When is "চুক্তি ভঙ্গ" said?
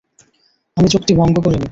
0.93-1.35